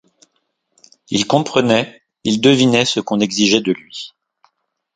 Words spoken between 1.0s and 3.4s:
Il comprenait, il devinait ce qu’on